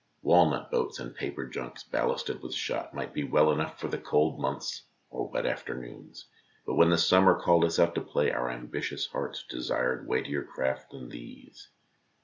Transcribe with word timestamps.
Walnut 0.23 0.71
boats 0.71 0.97
and 0.99 1.15
paper 1.15 1.45
junks 1.45 1.83
ballasted 1.83 2.41
with 2.41 2.55
shot 2.55 2.91
might 2.91 3.13
be 3.13 3.23
well 3.23 3.51
enough 3.51 3.79
for 3.79 3.87
the 3.87 3.99
cold 3.99 4.39
months 4.39 4.87
or 5.11 5.27
wet 5.29 5.45
afternoons, 5.45 6.25
but 6.65 6.73
when 6.73 6.89
the 6.89 6.97
summer 6.97 7.39
called 7.39 7.63
us 7.63 7.77
out 7.77 7.93
to 7.93 8.01
play, 8.01 8.31
our 8.31 8.49
ambitious 8.49 9.05
hearts 9.05 9.45
desired 9.47 10.07
weightier 10.07 10.43
craft 10.43 10.89
than 10.89 11.09
these. 11.09 11.67